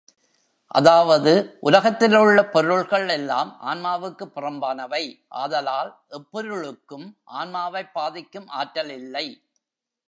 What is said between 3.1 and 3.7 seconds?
எல்லாம்